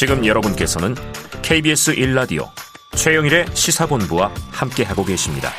지금 0.00 0.24
여러분께서는 0.24 0.94
KBS 1.42 1.94
1라디오 1.94 2.48
최영일의 2.96 3.44
시사본부와 3.52 4.32
함께하고 4.50 5.04
계십니다. 5.04 5.50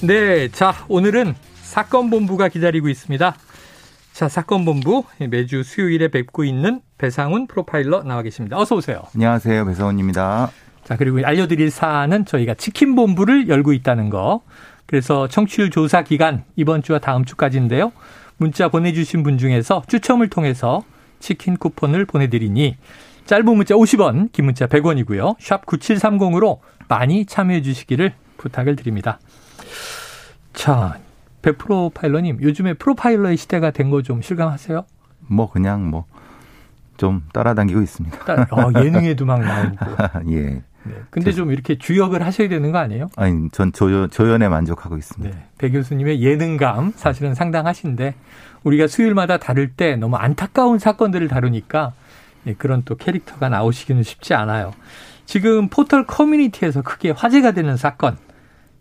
네, 0.00 0.48
자, 0.48 0.86
오늘은 0.88 1.34
사건 1.60 2.08
본부가 2.08 2.48
기다리고 2.48 2.88
있습니다. 2.88 3.36
자, 4.14 4.28
사건본부 4.28 5.02
매주 5.28 5.64
수요일에 5.64 6.06
뵙고 6.06 6.44
있는 6.44 6.80
배상훈 6.98 7.48
프로파일러 7.48 8.04
나와 8.04 8.22
계십니다. 8.22 8.56
어서 8.56 8.76
오세요. 8.76 9.02
안녕하세요. 9.12 9.66
배상훈입니다. 9.66 10.52
자, 10.84 10.96
그리고 10.96 11.18
알려드릴 11.24 11.72
사안은 11.72 12.24
저희가 12.24 12.54
치킨본부를 12.54 13.48
열고 13.48 13.72
있다는 13.72 14.10
거. 14.10 14.42
그래서 14.86 15.26
청취율 15.26 15.70
조사 15.70 16.04
기간 16.04 16.44
이번 16.54 16.84
주와 16.84 17.00
다음 17.00 17.24
주까지인데요. 17.24 17.90
문자 18.36 18.68
보내주신 18.68 19.24
분 19.24 19.36
중에서 19.36 19.82
추첨을 19.88 20.30
통해서 20.30 20.84
치킨 21.18 21.56
쿠폰을 21.56 22.04
보내드리니 22.04 22.76
짧은 23.26 23.44
문자 23.44 23.74
50원, 23.74 24.30
긴 24.30 24.44
문자 24.44 24.68
100원이고요. 24.68 25.34
샵 25.40 25.66
9730으로 25.66 26.60
많이 26.86 27.26
참여해 27.26 27.62
주시기를 27.62 28.14
부탁을 28.36 28.76
드립니다. 28.76 29.18
자, 30.52 31.00
배 31.44 31.52
프로파일러님, 31.52 32.38
요즘에 32.42 32.72
프로파일러의 32.74 33.36
시대가 33.36 33.70
된 33.70 33.90
거 33.90 34.00
좀 34.02 34.22
실감하세요? 34.22 34.84
뭐 35.28 35.50
그냥 35.50 35.90
뭐 35.90 36.04
좀 36.96 37.22
따라다니고 37.32 37.82
있습니다. 37.82 38.18
따, 38.20 38.46
어, 38.52 38.70
예능에도 38.84 39.26
막 39.26 39.40
나오고. 39.40 39.76
예. 40.30 40.40
네. 40.84 40.94
근데 41.10 41.32
좀 41.32 41.50
이렇게 41.50 41.76
주역을 41.76 42.24
하셔야 42.24 42.48
되는 42.48 42.70
거 42.70 42.78
아니에요? 42.78 43.08
아니, 43.16 43.48
전 43.50 43.72
조연, 43.72 44.08
조연에 44.10 44.48
만족하고 44.48 44.96
있습니다. 44.96 45.36
네. 45.36 45.44
배 45.58 45.70
교수님의 45.70 46.22
예능감 46.22 46.92
사실은 46.94 47.34
상당하신데 47.34 48.14
우리가 48.62 48.86
수요일마다 48.86 49.38
다룰 49.38 49.72
때 49.72 49.96
너무 49.96 50.14
안타까운 50.14 50.78
사건들을 50.78 51.26
다루니까 51.26 51.94
네, 52.44 52.54
그런 52.56 52.82
또 52.84 52.94
캐릭터가 52.94 53.48
나오시기는 53.48 54.04
쉽지 54.04 54.34
않아요. 54.34 54.72
지금 55.26 55.68
포털 55.68 56.06
커뮤니티에서 56.06 56.82
크게 56.82 57.10
화제가 57.10 57.50
되는 57.50 57.76
사건. 57.76 58.16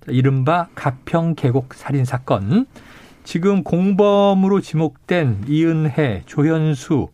이른바 0.08 0.68
가평 0.76 1.36
계곡 1.36 1.74
살인 1.74 2.06
사건. 2.06 2.66
지금 3.24 3.64
공범으로 3.64 4.62
지목된 4.62 5.46
이은혜, 5.48 6.24
조현수. 6.26 7.10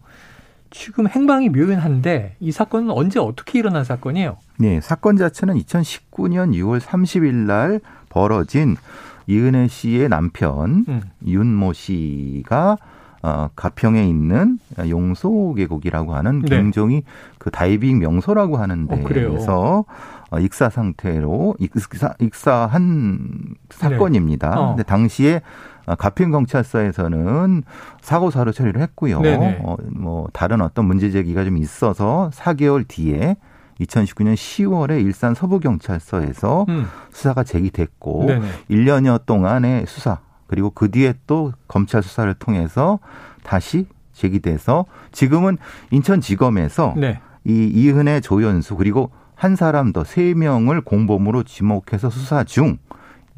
지금 0.72 1.08
행방이 1.08 1.50
묘연한데 1.50 2.36
이 2.40 2.52
사건은 2.52 2.92
언제 2.92 3.20
어떻게 3.20 3.60
일어난 3.60 3.84
사건이에요? 3.84 4.38
네, 4.60 4.80
사건 4.82 5.18
자체는 5.18 5.56
2019년 5.56 6.54
6월 6.54 6.80
30일 6.80 7.34
날 7.34 7.80
벌어진 8.10 8.76
이은혜 9.28 9.68
씨의 9.68 10.10
남편 10.10 10.86
음. 10.88 11.02
윤모 11.26 11.74
씨가 11.74 12.78
어, 13.22 13.50
가평에 13.56 14.08
있는 14.08 14.60
용소 14.88 15.54
계곡이라고 15.56 16.16
하는 16.16 16.42
네. 16.42 16.58
굉장히 16.58 17.04
그 17.38 17.52
다이빙 17.52 18.00
명소라고 18.00 18.58
하는 18.58 18.88
어, 18.90 18.96
데에서 19.08 19.86
어, 20.32 20.40
익사 20.40 20.70
상태로 20.70 21.56
익사, 21.60 22.14
익사한 22.20 23.56
사건입니다. 23.70 24.50
네. 24.50 24.56
어. 24.56 24.68
근데 24.70 24.84
당시에 24.84 25.42
가평 25.98 26.32
경찰서에서는 26.32 27.64
사고 28.02 28.30
사로 28.30 28.52
처리를 28.52 28.80
했고요. 28.82 29.22
어, 29.64 29.76
뭐 29.92 30.28
다른 30.34 30.62
어떤 30.62 30.86
문제 30.86 31.10
제기가 31.10 31.44
좀 31.44 31.58
있어서 31.58 32.30
4개월 32.34 32.88
뒤에 32.88 33.38
2019년 33.82 34.36
10월에 34.36 35.02
일산 35.04 35.34
서부경찰서에서 35.34 36.66
음. 36.70 36.88
수사가 37.12 37.44
제기됐고 37.44 38.26
네네. 38.28 38.48
1년여 38.70 39.26
동안의 39.26 39.86
수사 39.88 40.20
그리고 40.50 40.72
그 40.72 40.90
뒤에 40.92 41.14
또 41.28 41.54
검찰 41.68 42.02
수사를 42.04 42.34
통해서 42.34 43.00
다시 43.44 43.86
제기돼서 44.14 44.86
지금은 45.12 45.58
인천지검에서 45.92 46.96
네. 46.98 47.22
이 47.46 47.72
이은혜 47.74 48.20
조연수 48.20 48.76
그리고 48.76 49.12
한 49.36 49.56
사람 49.56 49.94
더 49.94 50.04
세 50.04 50.34
명을 50.34 50.82
공범으로 50.82 51.44
지목해서 51.44 52.10
수사 52.10 52.44
중 52.44 52.78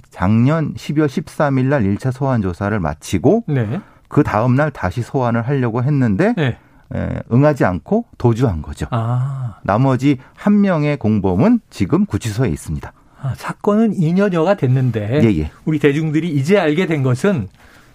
작년 0.09 0.73
12월 0.73 1.05
13일 1.05 1.65
날 1.65 1.83
1차 1.83 2.11
소환 2.11 2.41
조사를 2.41 2.77
마치고 2.79 3.45
네. 3.47 3.79
그 4.07 4.23
다음 4.23 4.55
날 4.55 4.71
다시 4.71 5.01
소환을 5.01 5.41
하려고 5.43 5.83
했는데 5.83 6.33
네. 6.35 6.57
에, 6.93 7.21
응하지 7.31 7.63
않고 7.63 8.05
도주한 8.17 8.61
거죠. 8.61 8.87
아. 8.89 9.59
나머지 9.63 10.17
한 10.35 10.59
명의 10.61 10.97
공범은 10.97 11.61
지금 11.69 12.05
구치소에 12.05 12.49
있습니다. 12.49 12.91
아, 13.23 13.33
사건은 13.37 13.93
2년여가 13.93 14.57
됐는데 14.57 15.21
예, 15.23 15.39
예. 15.41 15.51
우리 15.65 15.77
대중들이 15.79 16.29
이제 16.29 16.57
알게 16.57 16.87
된 16.87 17.03
것은 17.03 17.49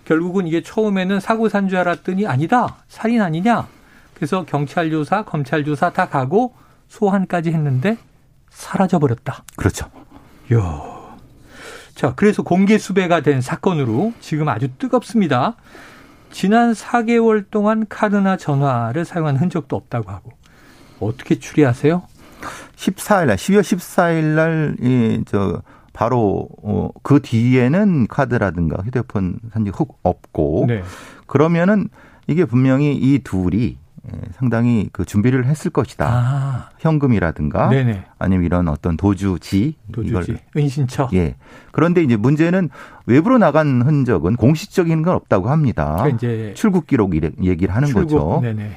결국은 0.04 0.46
이게 0.46 0.62
처음에는 0.62 1.18
사고 1.18 1.48
산 1.48 1.68
줄 1.68 1.78
알았더니 1.78 2.26
아니다 2.26 2.76
살인 2.88 3.20
아니냐. 3.20 3.66
그래서 4.14 4.44
경찰 4.44 4.90
조사, 4.90 5.24
검찰 5.24 5.64
조사 5.64 5.90
다 5.90 6.08
가고 6.08 6.54
소환까지 6.88 7.50
했는데 7.50 7.98
사라져 8.50 8.98
버렸다. 9.00 9.42
그렇죠. 9.56 9.90
야. 10.54 10.82
자, 11.96 12.12
그래서 12.14 12.42
공개 12.42 12.78
수배가 12.78 13.20
된 13.22 13.40
사건으로 13.40 14.12
지금 14.20 14.48
아주 14.48 14.68
뜨겁습니다. 14.78 15.56
지난 16.30 16.72
4개월 16.72 17.44
동안 17.50 17.86
카드나 17.88 18.36
전화를 18.36 19.04
사용한 19.04 19.36
흔적도 19.38 19.74
없다고 19.76 20.10
하고 20.10 20.32
어떻게 21.00 21.38
추리하세요? 21.38 22.02
14일 22.76 23.26
날, 23.26 23.36
12월 23.36 23.60
14일 23.60 24.24
날, 24.34 24.76
이, 24.80 25.22
저, 25.26 25.62
바로, 25.92 26.48
어, 26.62 26.90
그 27.02 27.20
뒤에는 27.20 28.06
카드라든가 28.08 28.82
휴대폰 28.82 29.38
산지 29.52 29.70
훅 29.70 29.98
없고. 30.02 30.66
네. 30.68 30.82
그러면은 31.26 31.88
이게 32.26 32.44
분명히 32.44 32.94
이 32.94 33.20
둘이 33.20 33.78
예, 34.12 34.20
상당히 34.32 34.88
그 34.92 35.04
준비를 35.04 35.46
했을 35.46 35.70
것이다. 35.70 36.06
아. 36.06 36.68
현금이라든가 36.78 37.70
네네. 37.70 38.04
아니면 38.18 38.44
이런 38.44 38.68
어떤 38.68 38.96
도주지, 38.96 39.74
도주지 39.90 40.10
이걸 40.10 40.38
은신처. 40.56 41.08
예. 41.14 41.34
그런데 41.72 42.02
이제 42.02 42.16
문제는 42.16 42.68
외부로 43.06 43.38
나간 43.38 43.82
흔적은 43.82 44.36
공식적인 44.36 45.02
건 45.02 45.16
없다고 45.16 45.48
합니다. 45.48 45.96
그러니까 45.96 46.16
이제 46.16 46.52
출국 46.54 46.86
기록 46.86 47.14
얘기를 47.14 47.74
하는 47.74 47.88
출국, 47.88 48.02
거죠. 48.02 48.40
네네. 48.42 48.76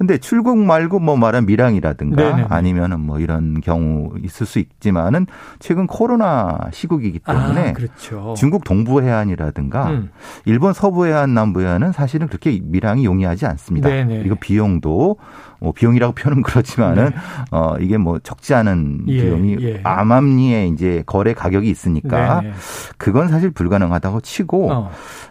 근데 0.00 0.16
출국 0.16 0.56
말고 0.56 0.98
뭐 0.98 1.18
말한 1.18 1.44
밀항이라든가 1.44 2.22
네네네. 2.22 2.46
아니면은 2.48 3.00
뭐 3.00 3.20
이런 3.20 3.60
경우 3.60 4.14
있을 4.24 4.46
수 4.46 4.58
있지만은 4.58 5.26
최근 5.58 5.86
코로나 5.86 6.58
시국이기 6.72 7.18
때문에 7.18 7.68
아, 7.68 7.72
그렇죠. 7.74 8.32
중국 8.34 8.64
동부 8.64 9.02
해안이라든가 9.02 9.90
음. 9.90 10.10
일본 10.46 10.72
서부 10.72 11.06
해안 11.06 11.34
남부 11.34 11.60
해안은 11.60 11.92
사실은 11.92 12.28
그렇게 12.28 12.58
밀항이 12.62 13.04
용이하지 13.04 13.44
않습니다. 13.44 13.90
네네. 13.90 14.20
그리고 14.20 14.36
비용도 14.36 15.18
뭐 15.60 15.72
비용이라고 15.72 16.14
표현은 16.16 16.44
그렇지만은 16.44 17.10
네. 17.10 17.16
어 17.50 17.76
이게 17.78 17.98
뭐 17.98 18.18
적지 18.20 18.54
않은 18.54 19.04
예, 19.08 19.22
비용이 19.22 19.58
예. 19.60 19.80
암암리에 19.84 20.68
이제 20.68 21.02
거래 21.04 21.34
가격이 21.34 21.68
있으니까 21.68 22.40
네네. 22.40 22.54
그건 22.96 23.28
사실 23.28 23.50
불가능하다고 23.50 24.22
치고 24.22 24.72
어. 24.72 24.90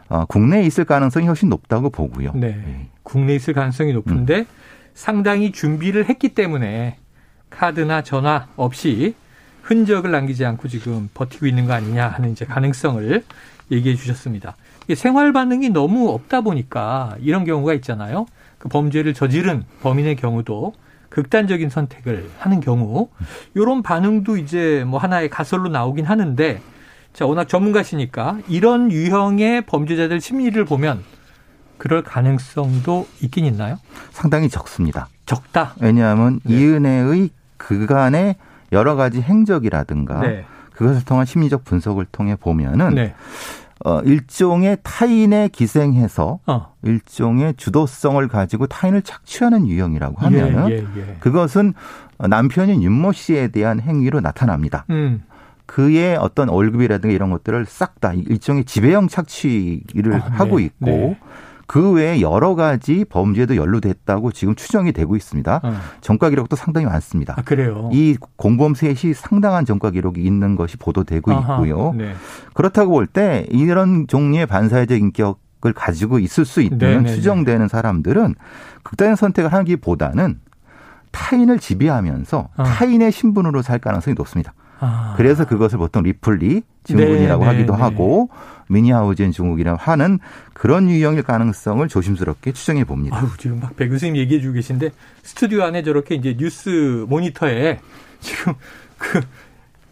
어 0.10 0.26
국내에 0.26 0.62
있을 0.62 0.86
가능성이 0.86 1.26
훨씬 1.26 1.50
높다고 1.50 1.90
보고요. 1.90 2.34
네. 2.36 2.50
네. 2.50 2.90
국내에 3.10 3.36
있을 3.36 3.54
가능성이 3.54 3.94
높은데 3.94 4.40
음. 4.40 4.46
상당히 4.94 5.52
준비를 5.52 6.08
했기 6.10 6.30
때문에 6.30 6.98
카드나 7.50 8.04
전화 8.04 8.48
없이 8.56 9.16
흔적을 9.64 10.12
남기지 10.12 10.46
않고 10.46 10.68
지금 10.68 11.10
버티고 11.14 11.48
있는 11.48 11.66
거 11.66 11.74
아니냐 11.74 12.08
하는 12.08 12.32
이제 12.32 12.46
가능성을 12.46 13.24
얘기해 13.72 13.96
주셨습니다. 13.96 14.56
생활 14.96 15.32
반응이 15.34 15.70
너무 15.70 16.10
없다 16.10 16.42
보니까 16.42 17.16
이런 17.22 17.46
경우가 17.46 17.74
있잖아요. 17.76 18.26
그 18.58 18.68
범죄를 18.68 19.14
저지른 19.14 19.64
범인의 19.82 20.16
경우도 20.16 20.74
극단적인 21.10 21.70
선택을 21.70 22.30
하는 22.40 22.60
경우 22.60 23.10
이런 23.56 23.82
반응도 23.84 24.38
이제 24.38 24.84
뭐 24.86 25.00
하나의 25.00 25.30
가설로 25.30 25.70
나오긴 25.70 26.06
하는데 26.06 26.62
자 27.14 27.26
워낙 27.26 27.48
전문가시니까 27.48 28.40
이런 28.48 28.92
유형의 28.92 29.66
범죄자들 29.66 30.22
심리를 30.22 30.64
보면 30.66 31.04
그럴 31.80 32.04
가능성도 32.04 33.08
있긴 33.22 33.46
있나요? 33.46 33.80
상당히 34.12 34.50
적습니다. 34.50 35.08
적다. 35.26 35.74
왜냐하면 35.82 36.40
네. 36.44 36.56
이은혜의 36.56 37.30
그간의 37.58 38.36
여러 38.72 38.96
가지 38.96 39.22
행적이라든가 39.22 40.20
네. 40.20 40.46
그것을 40.74 41.04
통한 41.06 41.26
심리적 41.26 41.64
분석을 41.64 42.06
통해 42.12 42.36
보면은 42.36 42.96
네. 42.96 43.16
어, 43.86 44.02
일종의 44.02 44.78
타인에 44.84 45.48
기생해서 45.48 46.40
어. 46.46 46.74
일종의 46.84 47.54
주도성을 47.56 48.28
가지고 48.28 48.68
타인을 48.68 49.02
착취하는 49.02 49.68
유형이라고 49.68 50.18
하면은 50.18 50.70
예, 50.70 50.76
예, 50.76 50.84
예. 50.98 51.18
그것은 51.22 51.74
남편인 52.18 52.84
윤모 52.84 53.14
씨에 53.14 53.48
대한 53.48 53.80
행위로 53.80 54.20
나타납니다. 54.20 54.86
음. 54.90 55.24
그의 55.66 56.18
어떤 56.18 56.50
월급이라든가 56.50 57.14
이런 57.14 57.30
것들을 57.30 57.66
싹 57.68 58.00
다 58.00 58.14
일종의 58.14 58.64
지배형 58.64 59.10
착취를 59.10 60.16
아, 60.16 60.20
하고 60.32 60.58
네. 60.58 60.66
있고 60.66 60.86
네. 60.86 61.20
그 61.70 61.92
외에 61.92 62.20
여러 62.20 62.56
가지 62.56 63.06
범죄도 63.08 63.56
연루됐다고 63.56 64.32
지금 64.32 64.56
추정이 64.56 64.92
되고 64.92 65.16
있습니다. 65.16 65.62
어. 65.64 65.74
전과 66.02 66.32
기록도 66.32 66.56
상당히 66.56 66.88
많습니다. 66.88 67.36
아, 67.38 67.44
그래요? 67.44 67.92
이 67.94 68.18
공범 68.38 68.74
셋이 68.74 69.14
상당한 69.14 69.66
전과 69.66 69.92
기록이 69.92 70.20
있는 70.24 70.56
것이 70.56 70.78
보도되고 70.78 71.32
아하, 71.32 71.54
있고요. 71.54 71.94
네. 71.96 72.16
그렇다고 72.56 72.94
볼 72.94 73.06
때 73.06 73.46
이런 73.52 74.08
종류의 74.08 74.48
반사회적 74.48 74.98
인격 74.98 75.40
을 75.66 75.74
가지고 75.74 76.20
있을 76.20 76.46
수 76.46 76.62
있는 76.62 76.78
네네네. 76.78 77.02
네, 77.02 77.16
추정되는 77.16 77.68
사람들은 77.68 78.36
극단의 78.84 79.18
선택을 79.18 79.52
하기보다는 79.52 80.40
타인을 81.12 81.60
지배하면서 81.60 82.50
어. 82.56 82.64
타인의 82.64 83.12
신분으로 83.12 83.62
살 83.62 83.78
가능성이 83.80 84.16
높습니다. 84.18 84.54
아. 84.80 85.14
그래서 85.18 85.46
그것을 85.46 85.78
보통 85.78 86.04
리플리 86.04 86.64
증후군이라고 86.84 87.44
네, 87.44 87.50
하기도 87.50 87.76
네, 87.76 87.82
하고 87.82 88.30
미니하우젠 88.70 89.32
증후군이라고 89.32 89.78
하는 89.78 90.20
그런 90.54 90.90
유형일 90.90 91.24
가능성을 91.24 91.88
조심스럽게 91.88 92.52
추정해 92.54 92.84
봅니다. 92.84 93.18
아유, 93.18 93.28
지금 93.38 93.60
막 93.60 93.76
배 93.76 93.88
교수님 93.88 94.16
얘기해 94.18 94.42
주고 94.42 94.54
계신데 94.54 94.92
스튜디오 95.24 95.64
안에 95.64 95.84
저렇게 95.84 96.16
이제 96.16 96.36
뉴스 96.38 97.06
모니터에 97.10 97.80
지금 98.20 98.54
그 98.98 99.22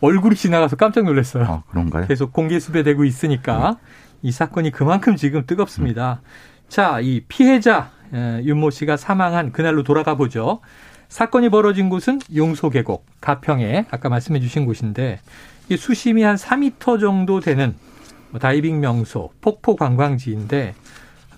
얼굴이 0.01 0.35
지나가서 0.35 0.75
깜짝 0.75 1.05
놀랐어요. 1.05 1.43
아, 1.43 1.63
그런가요? 1.69 2.07
계속 2.07 2.31
공개 2.31 2.59
수배되고 2.59 3.03
있으니까 3.03 3.77
네. 3.81 3.87
이 4.23 4.31
사건이 4.31 4.71
그만큼 4.71 5.15
지금 5.15 5.45
뜨겁습니다. 5.45 6.21
음. 6.23 6.27
자, 6.69 6.99
이 7.01 7.21
피해자 7.27 7.91
윤모 8.13 8.69
씨가 8.69 8.95
사망한 8.97 9.51
그날로 9.51 9.83
돌아가 9.83 10.15
보죠. 10.15 10.59
사건이 11.09 11.49
벌어진 11.49 11.89
곳은 11.89 12.19
용소계곡, 12.35 13.05
가평에 13.21 13.85
아까 13.89 14.09
말씀해 14.09 14.39
주신 14.39 14.65
곳인데 14.65 15.19
이 15.69 15.77
수심이 15.77 16.23
한 16.23 16.35
4미터 16.35 16.99
정도 16.99 17.39
되는 17.39 17.75
뭐 18.29 18.39
다이빙 18.39 18.79
명소, 18.79 19.31
폭포 19.41 19.75
관광지인데 19.75 20.73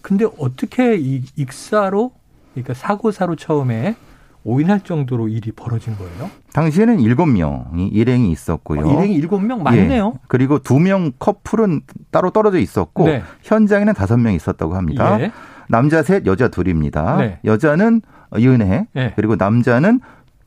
근데 0.01 0.25
어떻게 0.37 0.97
이 0.97 1.23
익사로 1.35 2.11
그러니까 2.53 2.73
사고사로 2.73 3.35
처음에 3.35 3.95
오인할 4.43 4.81
정도로 4.81 5.27
일이 5.27 5.51
벌어진 5.51 5.95
거예요? 5.97 6.31
당시에는 6.53 6.97
7명이 6.97 7.89
일행이 7.91 8.31
있었고요. 8.31 8.87
어, 8.87 8.93
일행이 8.93 9.21
7명 9.21 9.61
맞네요. 9.61 10.13
예. 10.15 10.19
그리고 10.27 10.59
2명 10.59 11.13
커플은 11.19 11.81
따로 12.09 12.31
떨어져 12.31 12.57
있었고 12.57 13.05
네. 13.05 13.23
현장에는 13.43 13.93
5명 13.93 14.33
있었다고 14.35 14.75
합니다. 14.75 15.19
예. 15.21 15.31
남자 15.67 16.01
셋, 16.01 16.25
여자 16.25 16.47
둘입니다. 16.47 17.17
네. 17.17 17.39
여자는 17.45 18.01
이은혜 18.37 18.87
네. 18.93 19.13
그리고 19.15 19.35
남자는 19.35 19.99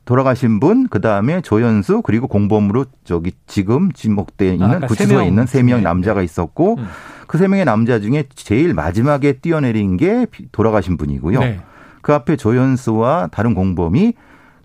돌아가신 0.05 0.59
분, 0.59 0.87
그 0.89 0.99
다음에 0.99 1.39
조연수, 1.41 2.01
그리고 2.01 2.27
공범으로 2.27 2.85
저기 3.05 3.31
지금 3.47 3.91
지목돼 3.93 4.53
있는 4.55 4.83
아, 4.83 4.87
구치소에 4.87 5.27
있는 5.27 5.45
세 5.45 5.63
명 5.63 5.81
남자가 5.81 6.21
있었고 6.21 6.75
음. 6.77 6.87
그세 7.27 7.47
명의 7.47 7.63
남자 7.63 7.99
중에 7.99 8.25
제일 8.35 8.73
마지막에 8.73 9.33
뛰어내린 9.33 9.95
게 9.95 10.27
돌아가신 10.51 10.97
분이고요. 10.97 11.39
네. 11.39 11.59
그 12.01 12.13
앞에 12.13 12.35
조연수와 12.35 13.29
다른 13.31 13.53
공범이 13.53 14.13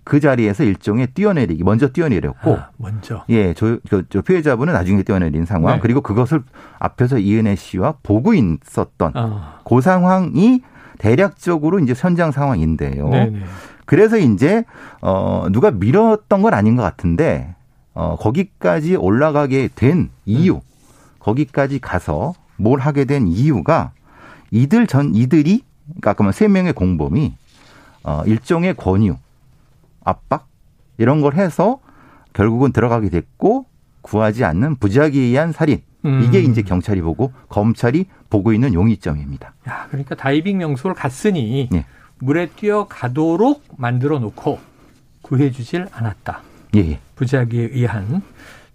그 0.03 0.19
자리에서 0.19 0.63
일종의 0.65 1.07
뛰어내리기 1.13 1.63
먼저 1.63 1.87
뛰어내렸고 1.87 2.55
아, 2.55 2.69
먼저 2.77 3.23
예, 3.29 3.53
저, 3.53 3.77
저, 3.89 4.01
저 4.09 4.21
피해자분은 4.21 4.73
나중에 4.73 5.03
뛰어내린 5.03 5.45
상황 5.45 5.75
네. 5.75 5.79
그리고 5.79 6.01
그것을 6.01 6.41
앞에서 6.79 7.17
이은혜 7.19 7.55
씨와 7.55 7.93
보고 8.03 8.33
있었던 8.33 9.11
아. 9.15 9.59
그 9.63 9.79
상황이 9.79 10.61
대략적으로 10.99 11.79
이제 11.79 11.95
현장 11.97 12.31
상황인데요. 12.31 13.09
네네. 13.09 13.39
그래서 13.85 14.17
이제 14.17 14.63
어 15.01 15.47
누가 15.51 15.71
밀었던 15.71 16.41
건 16.43 16.53
아닌 16.53 16.75
것 16.75 16.83
같은데 16.83 17.55
어 17.95 18.15
거기까지 18.17 18.95
올라가게 18.95 19.69
된 19.73 20.09
이유, 20.25 20.55
음. 20.55 20.61
거기까지 21.17 21.79
가서 21.79 22.35
뭘 22.57 22.79
하게 22.79 23.05
된 23.05 23.27
이유가 23.27 23.91
이들 24.51 24.85
전 24.85 25.15
이들이 25.15 25.63
그러니까 25.85 26.11
아까 26.11 26.31
세 26.31 26.47
명의 26.47 26.73
공범이 26.73 27.33
어 28.03 28.21
일종의 28.27 28.75
권유, 28.75 29.15
압박 30.03 30.47
이런 30.97 31.21
걸 31.21 31.33
해서 31.33 31.79
결국은 32.33 32.71
들어가게 32.71 33.09
됐고 33.09 33.65
구하지 34.01 34.43
않는 34.43 34.75
부작위에 34.75 35.19
의한 35.19 35.51
살인 35.51 35.81
음. 36.05 36.23
이게 36.23 36.39
이제 36.39 36.61
경찰이 36.61 37.01
보고 37.01 37.31
검찰이 37.49 38.05
보고 38.29 38.53
있는 38.53 38.73
용의점입니다. 38.73 39.53
야, 39.67 39.87
그러니까 39.89 40.15
다이빙 40.15 40.57
명소를 40.57 40.95
갔으니 40.95 41.67
네. 41.71 41.85
물에 42.19 42.47
뛰어가도록 42.47 43.63
만들어 43.77 44.19
놓고 44.19 44.59
구해주질 45.21 45.87
않았다. 45.91 46.41
예, 46.75 46.79
예. 46.79 46.99
부작위에 47.15 47.69
의한. 47.71 48.21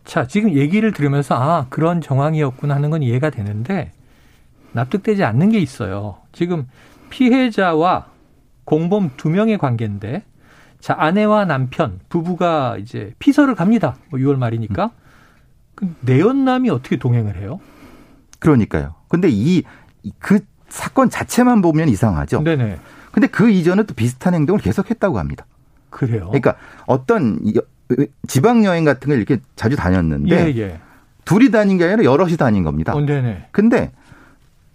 자, 0.04 0.26
지금 0.26 0.52
얘기를 0.52 0.92
들으면서 0.92 1.34
아, 1.34 1.66
그런 1.70 2.00
정황이었구나 2.00 2.74
하는 2.74 2.90
건 2.90 3.02
이해가 3.02 3.30
되는데 3.30 3.92
납득되지 4.72 5.24
않는 5.24 5.50
게 5.50 5.58
있어요. 5.58 6.18
지금 6.32 6.68
피해자와 7.10 8.06
공범 8.64 9.12
두 9.16 9.30
명의 9.30 9.56
관계인데 9.56 10.22
자, 10.80 10.94
아내와 10.98 11.46
남편, 11.46 11.98
부부가 12.10 12.76
이제 12.76 13.14
피서를 13.18 13.54
갑니다. 13.54 13.96
뭐 14.10 14.20
6월 14.20 14.36
말이니까. 14.36 14.84
음. 14.84 15.03
그 15.86 15.94
내연남이 16.12 16.70
어떻게 16.70 16.96
동행을 16.96 17.36
해요? 17.36 17.60
그러니까요. 18.38 18.94
근데 19.08 19.28
이 19.30 19.62
그 20.18 20.40
사건 20.68 21.08
자체만 21.08 21.62
보면 21.62 21.88
이상하죠. 21.88 22.42
네네. 22.42 22.78
근데 23.12 23.26
그 23.28 23.50
이전에 23.50 23.84
또 23.84 23.94
비슷한 23.94 24.34
행동을 24.34 24.60
계속했다고 24.60 25.18
합니다. 25.18 25.46
그래요. 25.90 26.26
그러니까 26.26 26.56
어떤 26.86 27.38
지방 28.26 28.64
여행 28.64 28.84
같은 28.84 29.08
걸 29.08 29.18
이렇게 29.18 29.38
자주 29.54 29.76
다녔는데 29.76 30.34
예, 30.54 30.60
예. 30.60 30.80
둘이 31.24 31.50
다닌 31.50 31.78
게 31.78 31.84
아니라 31.84 32.02
여럿이 32.04 32.36
다닌 32.36 32.64
겁니다. 32.64 32.92
어, 32.92 33.00
네네. 33.00 33.48
근데 33.52 33.92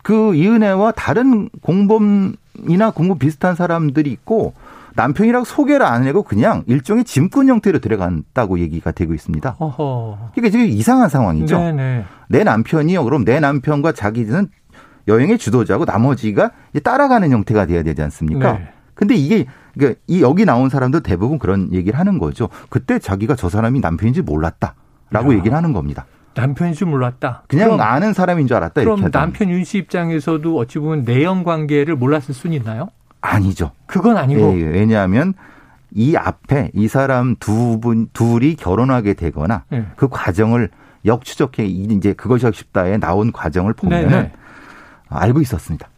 그 0.02 0.34
이은혜와 0.34 0.94
다른 0.94 1.50
공범이나 1.62 2.92
공범 2.96 3.20
비슷한 3.20 3.56
사람들이 3.56 4.10
있고 4.12 4.54
남편이라고 5.00 5.46
소개를 5.46 5.86
안 5.86 6.06
하고 6.06 6.24
그냥 6.24 6.64
일종의 6.68 7.06
짐꾼 7.06 7.48
형태로 7.48 7.80
들어간다고 7.80 8.60
얘기가 8.60 8.92
되고 8.92 9.14
있습니다. 9.14 9.56
어허. 9.58 10.32
그러니까 10.36 10.52
지금 10.52 10.66
이상한 10.66 11.08
상황이죠. 11.08 11.58
네네. 11.58 12.06
내 12.28 12.44
남편이요. 12.44 13.06
그럼 13.06 13.24
내 13.24 13.40
남편과 13.40 13.94
자기는 13.94 14.50
여행의 15.08 15.38
주도자고 15.38 15.86
나머지가 15.86 16.52
따라가는 16.84 17.32
형태가 17.32 17.66
돼야 17.68 17.82
되지 17.82 18.02
않습니까? 18.02 18.54
네. 18.54 18.68
근데 18.94 19.16
이게 19.16 19.46
그러니까 19.74 20.00
이 20.08 20.22
여기 20.22 20.44
나온 20.44 20.68
사람도 20.70 21.00
대부분 21.00 21.40
그런 21.40 21.72
얘기를 21.74 21.98
하는 21.98 22.20
거죠. 22.20 22.50
그때 22.70 23.00
자기가 23.00 23.36
저 23.36 23.48
사람이 23.48 23.80
남편인지 23.80 24.24
몰랐다라고 24.24 25.34
야. 25.34 25.38
얘기를 25.38 25.56
하는 25.56 25.72
겁니다. 25.72 26.06
남편인 26.36 26.74
줄 26.74 26.88
몰랐다. 26.88 27.44
그냥 27.48 27.70
그럼, 27.70 27.82
아는 27.82 28.12
사람인 28.14 28.48
줄 28.48 28.58
알았다. 28.58 28.82
그럼 28.82 29.10
남편 29.12 29.50
윤 29.50 29.64
씨 29.64 29.78
입장에서도 29.78 30.58
어찌 30.58 30.80
보면 30.80 31.06
내연 31.06 31.46
관계를 31.46 31.96
몰랐을 31.96 32.34
수는 32.34 32.58
있나요? 32.58 32.90
아니죠. 33.22 33.72
그건 33.86 34.18
아니고. 34.18 34.54
예, 34.54 34.62
예. 34.62 34.66
왜냐하면 34.66 35.34
이 35.92 36.16
앞에 36.16 36.72
이 36.74 36.88
사람 36.88 37.36
두 37.40 37.80
분, 37.80 38.10
둘이 38.14 38.56
결혼하게 38.56 39.14
되거나 39.14 39.64
예. 39.74 39.86
그 39.96 40.08
과정을 40.08 40.70
역추적해 41.06 41.66
이제 41.66 42.14
그것이 42.14 42.46
쉽다에 42.52 42.98
나온 42.98 43.32
과정을 43.32 43.74
보면은 43.74 44.10
네네. 44.10 44.34
알고 45.08 45.42
있었습니다. 45.42 45.90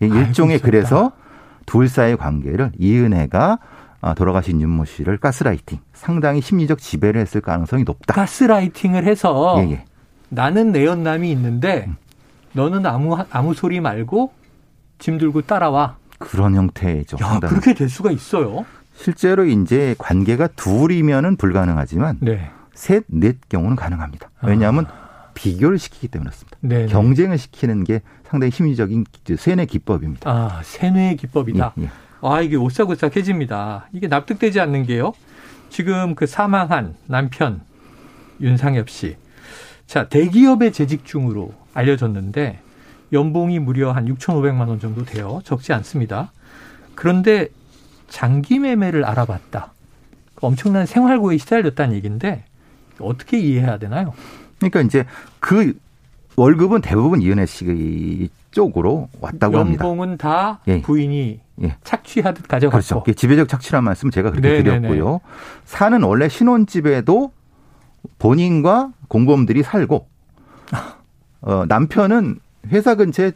일종의 0.00 0.58
그래서 0.60 1.12
둘 1.66 1.88
사이의 1.88 2.16
관계를 2.16 2.72
이은혜가 2.78 3.58
아, 4.02 4.12
돌아가신 4.12 4.60
윤모 4.60 4.84
씨를 4.84 5.16
가스라이팅, 5.16 5.78
상당히 5.94 6.42
심리적 6.42 6.78
지배를 6.78 7.22
했을 7.22 7.40
가능성이 7.40 7.84
높다. 7.84 8.12
가스라이팅을 8.12 9.04
해서 9.04 9.56
예, 9.60 9.70
예. 9.70 9.84
나는 10.28 10.72
내연남이 10.72 11.30
있는데 11.30 11.86
음. 11.88 11.96
너는 12.52 12.84
아무 12.84 13.16
아무 13.30 13.54
소리 13.54 13.80
말고 13.80 14.32
짐 14.98 15.16
들고 15.16 15.42
따라와. 15.42 15.96
그런 16.24 16.54
형태죠. 16.54 17.18
야, 17.20 17.38
그렇게 17.40 17.74
될 17.74 17.88
수가 17.88 18.10
있어요. 18.10 18.64
실제로 18.96 19.44
이제 19.44 19.94
관계가 19.98 20.48
둘이면은 20.48 21.36
불가능하지만 21.36 22.18
네. 22.20 22.50
셋, 22.74 23.04
넷 23.08 23.48
경우는 23.48 23.76
가능합니다. 23.76 24.30
왜냐하면 24.42 24.86
아. 24.86 25.30
비교를 25.34 25.78
시키기 25.78 26.08
때문에 26.08 26.30
그렇습니다. 26.30 26.56
네네. 26.60 26.86
경쟁을 26.86 27.38
시키는 27.38 27.84
게 27.84 28.02
상당히 28.24 28.50
심리적인 28.50 29.04
세뇌 29.36 29.66
기법입니다. 29.66 30.30
아, 30.30 30.60
세뇌 30.62 31.16
기법이다. 31.16 31.74
예, 31.78 31.82
예. 31.82 31.90
아, 32.22 32.40
이게 32.40 32.56
오싹오싹해집니다. 32.56 33.88
이게 33.92 34.06
납득되지 34.08 34.60
않는 34.60 34.86
게요. 34.86 35.12
지금 35.70 36.14
그 36.14 36.26
사망한 36.26 36.94
남편 37.06 37.60
윤상엽 38.40 38.88
씨. 38.88 39.16
자, 39.86 40.08
대기업의 40.08 40.72
재직 40.72 41.04
중으로 41.04 41.52
알려졌는데 41.74 42.60
연봉이 43.12 43.58
무려 43.58 43.92
한 43.92 44.06
6,500만 44.06 44.68
원 44.68 44.80
정도 44.80 45.04
돼요. 45.04 45.40
적지 45.44 45.72
않습니다. 45.72 46.32
그런데 46.94 47.48
장기 48.08 48.58
매매를 48.58 49.04
알아봤다. 49.04 49.72
엄청난 50.40 50.86
생활고에 50.86 51.36
시달렸다는 51.38 51.94
얘기인데 51.96 52.44
어떻게 53.00 53.38
이해해야 53.38 53.78
되나요? 53.78 54.12
그러니까 54.58 54.80
이제 54.82 55.04
그 55.40 55.78
월급은 56.36 56.80
대부분 56.80 57.22
이은혜 57.22 57.46
씨 57.46 58.28
쪽으로 58.50 59.08
왔다고 59.20 59.58
합니다. 59.58 59.84
연봉은 59.84 60.16
다 60.16 60.60
예. 60.68 60.80
부인이 60.80 61.40
예. 61.62 61.76
착취하듯 61.84 62.48
가져갔고. 62.48 63.02
그렇죠. 63.02 63.04
지배적 63.14 63.48
착취란 63.48 63.84
말씀 63.84 64.10
제가 64.10 64.30
그렇게 64.30 64.48
네네네. 64.48 64.88
드렸고요. 64.88 65.20
사는 65.64 66.02
원래 66.02 66.28
신혼집에도 66.28 67.32
본인과 68.18 68.92
공범들이 69.08 69.62
살고 69.62 70.06
어, 71.42 71.64
남편은 71.68 72.38
회사 72.70 72.94
근처에 72.94 73.32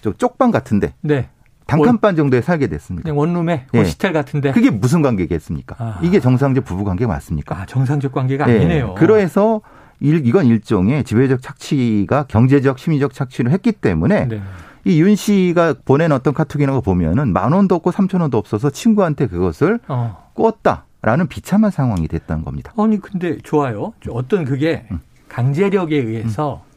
저 0.00 0.12
쪽방 0.12 0.50
같은데 0.50 0.94
네. 1.00 1.28
단칸반 1.66 2.16
정도에 2.16 2.40
살게 2.42 2.66
됐습니다. 2.66 3.12
원룸에 3.12 3.66
네. 3.72 3.78
호스텔 3.78 4.12
같은데. 4.12 4.52
그게 4.52 4.70
무슨 4.70 5.00
관계겠습니까? 5.00 5.76
아. 5.78 6.00
이게 6.02 6.20
정상적 6.20 6.64
부부 6.64 6.84
관계 6.84 7.06
맞습니까? 7.06 7.56
아, 7.56 7.66
정상적 7.66 8.12
관계가 8.12 8.46
네. 8.46 8.56
아니네요. 8.56 8.94
그래서 8.94 9.60
일, 10.00 10.26
이건 10.26 10.46
일종의 10.46 11.04
지배적 11.04 11.40
착취가 11.40 12.24
경제적, 12.24 12.78
심리적 12.78 13.14
착취를 13.14 13.52
했기 13.52 13.72
때문에 13.72 14.26
네. 14.26 14.42
이윤 14.84 15.14
씨가 15.14 15.74
보낸 15.84 16.10
어떤 16.10 16.34
카톡이나 16.34 16.72
거 16.72 16.80
보면은 16.80 17.32
만 17.32 17.52
원도 17.52 17.76
없고 17.76 17.92
삼천 17.92 18.20
원도 18.20 18.36
없어서 18.36 18.68
친구한테 18.70 19.28
그것을 19.28 19.78
어. 19.86 20.30
꿨다라는 20.34 21.28
비참한 21.28 21.70
상황이 21.70 22.08
됐다는 22.08 22.44
겁니다. 22.44 22.72
아니 22.76 23.00
근데 23.00 23.38
좋아요. 23.38 23.92
어떤 24.10 24.44
그게 24.44 24.86
음. 24.90 24.98
강제력에 25.28 25.96
의해서 25.96 26.62
음. 26.66 26.71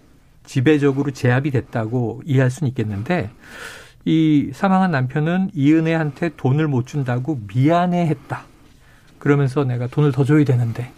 지배적으로 0.45 1.11
제압이 1.11 1.51
됐다고 1.51 2.21
이해할 2.25 2.49
수는 2.49 2.69
있겠는데 2.69 3.29
이 4.05 4.51
사망한 4.53 4.91
남편은 4.91 5.51
이은혜한테 5.53 6.31
돈을 6.37 6.67
못 6.67 6.85
준다고 6.85 7.39
미안해했다. 7.53 8.43
그러면서 9.17 9.63
내가 9.63 9.87
돈을 9.87 10.11
더 10.11 10.23
줘야 10.23 10.43
되는데 10.43 10.91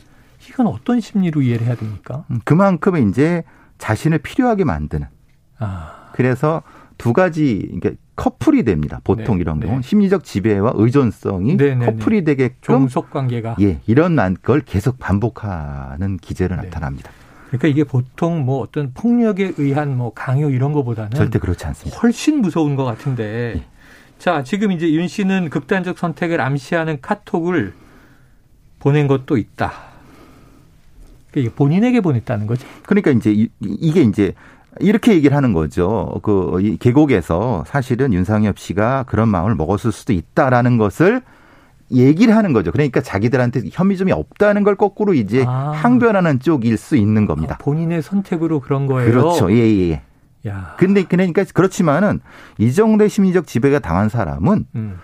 이건 0.50 0.68
어떤 0.68 1.00
심리로 1.00 1.42
이해를 1.42 1.68
해야 1.68 1.76
됩니까? 1.76 2.26
음, 2.30 2.40
그만큼 2.44 3.10
이제 3.10 3.44
자신을 3.78 4.20
필요하게 4.20 4.66
만드는. 4.66 5.08
아. 5.60 6.10
그래서 6.14 6.64
두 6.98 7.14
가지 7.14 7.70
그러니까 7.80 7.92
커플이 8.16 8.64
됩니다. 8.64 9.00
보통 9.04 9.36
네, 9.36 9.42
이런 9.42 9.60
경우 9.60 9.76
네. 9.76 9.82
심리적 9.82 10.24
지배와 10.24 10.74
의존성이 10.76 11.56
네, 11.56 11.76
네, 11.76 11.76
네. 11.76 11.86
커플이 11.86 12.24
되게끔 12.24 12.58
종속 12.62 13.12
관계가 13.12 13.58
예 13.62 13.80
이런 13.86 14.18
걸 14.42 14.62
계속 14.62 14.98
반복하는 14.98 16.18
기제로 16.18 16.56
네. 16.56 16.64
나타납니다. 16.64 17.12
그러니까 17.48 17.68
이게 17.68 17.84
보통 17.84 18.46
뭐 18.46 18.62
어떤 18.62 18.94
폭력에 18.94 19.54
의한 19.58 19.98
뭐 19.98 20.14
강요 20.14 20.50
이런 20.50 20.74
거보다는 20.74 21.12
절대 21.12 21.40
그렇지 21.40 21.66
않습니다. 21.66 22.00
훨씬 22.00 22.42
무서운 22.42 22.76
것 22.76 22.84
같은데. 22.84 23.54
네. 23.56 23.66
자, 24.20 24.44
지금 24.44 24.72
이제 24.72 24.92
윤 24.94 25.08
씨는 25.08 25.50
극단적 25.50 25.98
선택을 25.98 26.42
암시하는 26.42 27.00
카톡을 27.02 27.74
보낸 28.80 29.08
것도 29.08 29.38
있다. 29.38 29.74
이게 31.36 31.50
본인에게 31.50 32.02
보냈다는 32.02 32.48
거죠. 32.48 32.68
그러니까 32.84 33.12
이제 33.12 33.48
이게 33.62 34.02
이제 34.02 34.34
이렇게 34.80 35.14
얘기를 35.14 35.36
하는 35.36 35.54
거죠. 35.54 36.20
그 36.24 36.78
계곡에서 36.80 37.64
사실은 37.68 38.14
윤상엽 38.14 38.60
씨가 38.60 39.04
그런 39.08 39.30
마음을 39.30 39.56
먹었을 39.56 39.92
수도 39.92 40.14
있다라는 40.14 40.78
것을 40.78 41.22
얘기를 41.92 42.36
하는 42.36 42.54
거죠. 42.54 42.72
그러니까 42.72 43.02
자기들한테 43.02 43.62
혐의점이 43.72 44.12
없다는 44.12 44.64
걸 44.64 44.76
거꾸로 44.76 45.14
이제 45.14 45.46
아. 45.48 45.72
항변하는 45.72 46.40
쪽일 46.40 46.78
수 46.78 46.96
있는 46.96 47.26
겁니다. 47.26 47.56
아, 47.60 47.64
본인의 47.64 48.02
선택으로 48.02 48.60
그런 48.60 48.88
거예요. 48.88 49.10
그렇죠. 49.10 49.52
예, 49.52 49.58
예. 49.58 49.90
예. 49.92 50.02
야. 50.48 50.76
근데 50.78 51.04
그러니까 51.04 51.44
그렇지만은 51.54 52.20
이 52.58 52.72
정도의 52.74 53.10
심리적 53.10 53.48
지배가 53.48 53.80
당한 53.80 54.10
사람은 54.10 54.66
음. 54.76 55.00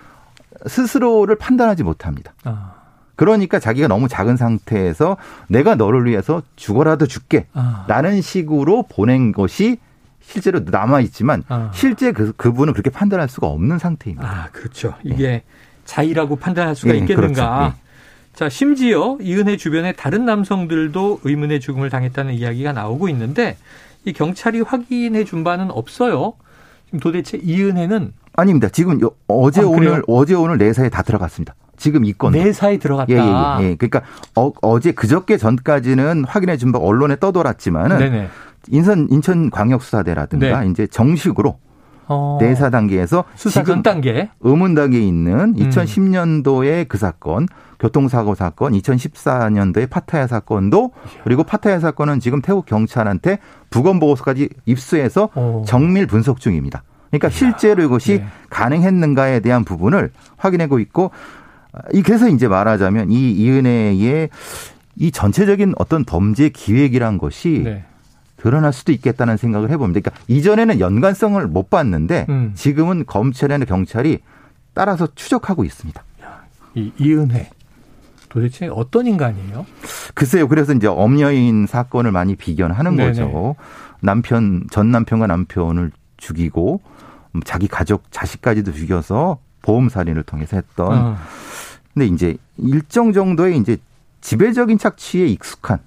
스스로를 0.67 1.37
판단하지 1.37 1.83
못합니다. 1.83 2.33
아. 2.43 2.73
그러니까 3.15 3.59
자기가 3.59 3.87
너무 3.87 4.07
작은 4.07 4.37
상태에서 4.37 5.17
내가 5.47 5.75
너를 5.75 6.05
위해서 6.05 6.41
죽어라도 6.55 7.05
줄게. 7.05 7.47
아. 7.53 7.85
라는 7.87 8.21
식으로 8.21 8.83
보낸 8.89 9.31
것이 9.31 9.77
실제로 10.21 10.61
남아 10.65 11.01
있지만 11.01 11.43
아. 11.47 11.69
실제 11.73 12.11
그 12.11 12.31
그분은 12.33 12.73
그렇게 12.73 12.89
판단할 12.89 13.27
수가 13.29 13.47
없는 13.47 13.77
상태입니다. 13.77 14.27
아, 14.27 14.49
그렇죠. 14.51 14.95
이게 15.03 15.27
네. 15.27 15.43
자의라고 15.85 16.35
판단할 16.37 16.75
수가 16.75 16.93
네, 16.93 16.99
있겠는가. 16.99 17.57
그렇죠. 17.57 17.73
네. 17.75 17.79
자, 18.33 18.49
심지어 18.49 19.17
이은혜 19.21 19.57
주변에 19.57 19.91
다른 19.93 20.25
남성들도 20.25 21.19
의문의 21.23 21.59
죽음을 21.59 21.89
당했다는 21.89 22.33
이야기가 22.33 22.73
나오고 22.73 23.09
있는데 23.09 23.57
이 24.05 24.13
경찰이 24.13 24.61
확인해 24.61 25.23
준 25.23 25.43
바는 25.43 25.69
없어요. 25.71 26.33
지금 26.87 26.99
도대체 26.99 27.37
이은혜는 27.41 28.13
아닙니다. 28.35 28.69
지금 28.69 28.99
어제 29.27 29.61
아, 29.61 29.65
오늘 29.65 30.01
어제 30.07 30.33
오늘 30.33 30.57
내사에 30.57 30.89
다 30.89 31.03
들어갔습니다. 31.03 31.53
지금 31.77 32.05
이 32.05 32.13
건. 32.13 32.31
내사에 32.33 32.77
들어갔다. 32.77 33.11
예, 33.13 33.17
예, 33.63 33.69
예. 33.71 33.75
그러니까 33.75 34.01
어, 34.35 34.79
제 34.79 34.91
그저께 34.93 35.37
전까지는 35.37 36.23
확인해 36.25 36.57
준 36.57 36.71
바 36.71 36.79
언론에 36.79 37.15
떠돌았지만은 37.19 37.97
네네. 37.99 38.29
인천 38.69 39.07
인천광역수사대라든가 39.11 40.61
네. 40.61 40.69
이제 40.69 40.87
정식으로 40.87 41.59
어. 42.07 42.37
내사 42.39 42.69
단계에서 42.69 43.23
수사 43.35 43.63
전 43.63 43.83
단계 43.83 44.29
의문 44.41 44.75
단계에 44.75 45.01
있는 45.01 45.53
2010년도의 45.55 46.79
음. 46.81 46.85
그 46.87 46.97
사건 46.97 47.47
교통사고 47.79 48.33
사건, 48.35 48.73
2014년도의 48.73 49.89
파타야 49.89 50.27
사건도 50.27 50.91
그리고 51.23 51.43
파타야 51.43 51.79
사건은 51.79 52.19
지금 52.21 52.41
태국 52.41 52.65
경찰한테 52.65 53.39
부검 53.69 53.99
보고서까지 53.99 54.49
입수해서 54.65 55.29
오. 55.35 55.63
정밀 55.67 56.07
분석 56.07 56.39
중입니다. 56.39 56.83
그러니까 57.09 57.29
실제로 57.29 57.83
이것이 57.83 58.19
네. 58.19 58.25
가능했는가에 58.49 59.41
대한 59.41 59.65
부분을 59.65 60.11
확인하고 60.37 60.79
있고 60.79 61.11
이 61.91 62.01
그래서 62.01 62.29
이제 62.29 62.47
말하자면 62.47 63.11
이 63.11 63.31
이은혜의 63.33 64.29
이 64.95 65.11
전체적인 65.11 65.73
어떤 65.77 66.05
범죄 66.05 66.49
기획이란 66.49 67.17
것이 67.17 67.61
네. 67.63 67.83
드러날 68.43 68.73
수도 68.73 68.91
있겠다는 68.91 69.37
생각을 69.37 69.71
해봅니다. 69.71 70.01
그러니까 70.01 70.21
이전에는 70.27 70.81
연관성을 70.81 71.47
못 71.47 71.69
봤는데 71.69 72.25
음. 72.27 72.51
지금은 72.55 73.05
검찰이나 73.05 73.63
경찰이 73.63 74.19
따라서 74.73 75.07
추적하고 75.15 75.63
있습니다. 75.63 76.03
이 76.75 76.91
이은혜 76.99 77.49
도대체 78.27 78.67
어떤 78.67 79.07
인간이에요? 79.07 79.65
글쎄요. 80.13 80.49
그래서 80.49 80.73
이제 80.73 80.87
엄여인 80.87 81.67
사건을 81.67 82.11
많이 82.11 82.35
비견하는 82.35 82.97
네네. 82.97 83.09
거죠. 83.11 83.55
남편 84.01 84.65
전 84.71 84.91
남편과 84.91 85.27
남편을 85.27 85.91
죽이고 86.17 86.81
자기 87.45 87.69
가족 87.69 88.03
자식까지도 88.11 88.73
죽여서 88.73 89.37
보험 89.61 89.87
살인을 89.87 90.23
통해서 90.23 90.57
했던. 90.57 90.87
어. 90.91 91.17
근데 91.93 92.07
이제 92.07 92.35
일정 92.57 93.13
정도의 93.13 93.57
이제 93.57 93.77
지배적인 94.19 94.79
착취에 94.79 95.27
익숙한 95.27 95.79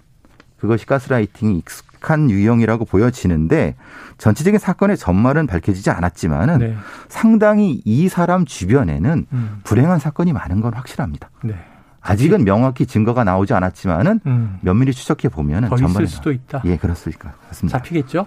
그것이 0.58 0.86
가스라이팅이 0.86 1.58
익숙 1.58 1.95
한 2.10 2.30
유형이라고 2.30 2.84
보여지는데 2.84 3.74
전체적인 4.18 4.58
사건의 4.58 4.96
전말은 4.96 5.46
밝혀지지 5.46 5.90
않았지만은 5.90 6.58
네. 6.58 6.76
상당히 7.08 7.82
이 7.84 8.08
사람 8.08 8.44
주변에는 8.44 9.26
음. 9.32 9.60
불행한 9.64 9.98
사건이 9.98 10.32
많은 10.32 10.60
건 10.60 10.74
확실합니다. 10.74 11.30
네. 11.42 11.54
아직은 12.00 12.44
명확히 12.44 12.86
증거가 12.86 13.24
나오지 13.24 13.52
않았지만은 13.54 14.20
음. 14.26 14.58
면밀히 14.60 14.92
추적해 14.92 15.28
보면은 15.28 15.68
전말이 15.76 16.06
수도 16.06 16.30
있다. 16.30 16.62
예, 16.64 16.76
그렇을 16.76 17.12
것 17.18 17.30
같습니다. 17.48 17.78
잡히겠죠? 17.78 18.26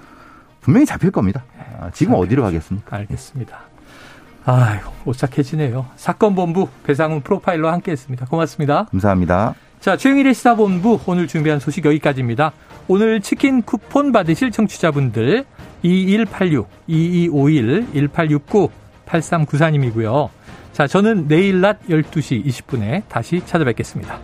분명히 0.61 0.85
잡힐 0.85 1.11
겁니다. 1.11 1.43
아, 1.79 1.89
지금 1.91 2.13
잡힐 2.13 2.25
어디로 2.25 2.43
가겠습니까? 2.43 2.97
알겠습니다. 2.97 3.57
아이고, 4.45 4.91
오싹해지네요. 5.05 5.85
사건 5.95 6.35
본부 6.35 6.67
배상훈 6.83 7.21
프로파일러 7.21 7.71
함께했습니다. 7.71 8.25
고맙습니다. 8.25 8.85
감사합니다. 8.85 9.55
자, 9.79 9.95
최영일의 9.95 10.33
시사본부 10.33 10.99
오늘 11.05 11.27
준비한 11.27 11.59
소식 11.59 11.85
여기까지입니다. 11.85 12.51
오늘 12.91 13.21
치킨 13.21 13.61
쿠폰 13.61 14.11
받으실 14.11 14.49
청취자분들 14.49 15.45
2186, 15.83 16.67
2251, 16.87 17.85
1869, 17.93 18.69
8394님이고요. 19.05 20.29
자, 20.73 20.87
저는 20.87 21.27
내일 21.27 21.61
낮 21.61 21.79
12시 21.87 22.43
20분에 22.43 23.03
다시 23.07 23.43
찾아뵙겠습니다. 23.45 24.19